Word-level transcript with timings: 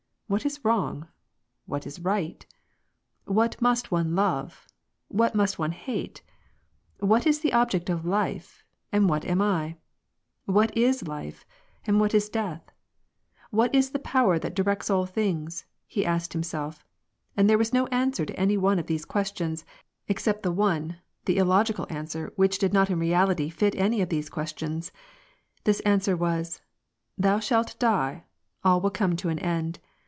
What 0.31 0.45
is 0.45 0.63
wrong? 0.63 1.09
What 1.65 1.85
is 1.85 1.99
right? 1.99 2.45
What 3.25 3.61
must 3.61 3.91
one 3.91 4.15
love? 4.15 4.65
What 5.09 5.35
must 5.35 5.59
one 5.59 5.73
hate? 5.73 6.21
What 7.01 7.27
is 7.27 7.41
the 7.41 7.51
object 7.51 7.89
of 7.89 8.05
life, 8.05 8.63
and 8.93 9.09
what 9.09 9.25
am 9.25 9.41
I? 9.41 9.75
What 10.45 10.71
is 10.77 11.05
life, 11.05 11.45
and 11.85 11.99
what 11.99 12.13
is 12.13 12.29
death? 12.29 12.71
What 13.49 13.75
is 13.75 13.89
the 13.89 13.99
Power 13.99 14.39
that 14.39 14.53
directs 14.55 14.89
all 14.89 15.05
things?" 15.05 15.65
he 15.85 16.05
asked 16.05 16.31
himself. 16.31 16.85
And 17.35 17.49
there 17.49 17.57
was 17.57 17.73
no 17.73 17.87
answer 17.87 18.25
to 18.25 18.39
any 18.39 18.55
one 18.55 18.79
of 18.79 18.85
the 18.87 18.97
questions, 18.99 19.65
except 20.07 20.43
the 20.43 20.53
one, 20.53 20.95
the 21.25 21.35
illogical 21.35 21.87
answer 21.89 22.31
which 22.37 22.57
did 22.57 22.71
not 22.71 22.89
in 22.89 22.99
reality 22.99 23.51
lit 23.59 23.75
any 23.75 23.99
of 23.99 24.07
these 24.07 24.29
questions. 24.29 24.93
This 25.65 25.81
answer 25.81 26.15
was:" 26.15 26.61
Thou 27.17 27.39
shalt 27.39 27.77
die— 27.79 28.23
all 28.63 28.79
will 28.79 28.91
come 28.91 29.17
to 29.17 29.27
an 29.27 29.39
end 29.39 29.79